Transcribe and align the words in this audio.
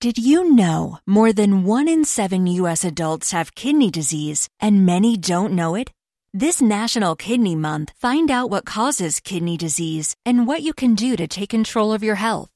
Did 0.00 0.18
you 0.18 0.52
know 0.54 0.98
more 1.06 1.32
than 1.32 1.64
one 1.64 1.88
in 1.88 2.04
seven 2.04 2.46
U.S. 2.46 2.84
adults 2.84 3.32
have 3.32 3.54
kidney 3.54 3.90
disease 3.90 4.46
and 4.60 4.84
many 4.84 5.16
don't 5.16 5.54
know 5.54 5.74
it? 5.74 5.90
This 6.34 6.60
National 6.62 7.16
Kidney 7.16 7.56
Month, 7.56 7.92
find 7.96 8.30
out 8.30 8.50
what 8.50 8.64
causes 8.66 9.20
kidney 9.20 9.56
disease 9.56 10.14
and 10.26 10.46
what 10.46 10.60
you 10.62 10.74
can 10.74 10.94
do 10.94 11.16
to 11.16 11.26
take 11.26 11.48
control 11.50 11.92
of 11.94 12.02
your 12.02 12.14
health. 12.16 12.50